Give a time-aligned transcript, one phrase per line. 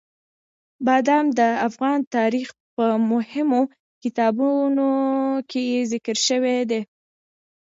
[0.85, 3.61] بادام د افغان تاریخ په مهمو
[4.03, 4.87] کتابونو
[5.49, 6.81] کې ذکر شوي دي.